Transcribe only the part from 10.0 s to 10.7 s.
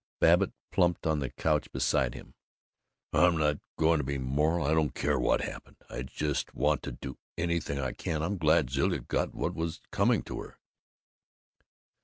to her."